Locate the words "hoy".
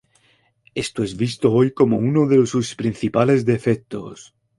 1.53-1.69